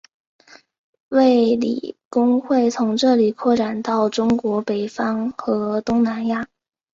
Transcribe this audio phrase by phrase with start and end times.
[1.09, 6.47] 卫理公会从这里扩展到中国北方和东南亚。